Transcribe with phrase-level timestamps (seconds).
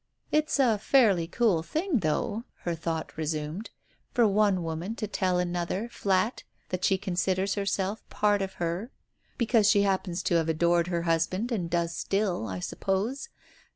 [0.31, 3.69] "It's a fairly cool thing, though," her thought resumed,
[4.11, 8.89] "for one woman to tell another, flat, that she considers herself ^part of her
[9.37, 13.29] because she happens to have adored her husband and does still, I suppose.